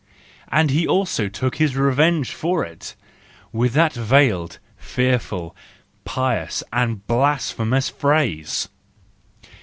And 0.51 0.71
he 0.71 0.87
also 0.87 1.29
took 1.29 1.57
his 1.57 1.75
revenge 1.75 2.31
for 2.33 2.65
it—with 2.65 3.73
that 3.73 3.93
veiled, 3.93 4.57
fearful, 4.75 5.55
pious, 6.05 6.63
and 6.73 7.05
blasphemous 7.05 7.89
phrase! 7.89 8.67